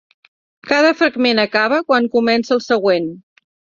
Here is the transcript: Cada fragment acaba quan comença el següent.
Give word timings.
Cada 0.69 0.93
fragment 1.01 1.41
acaba 1.43 1.81
quan 1.91 2.07
comença 2.17 2.57
el 2.57 2.67
següent. 2.69 3.11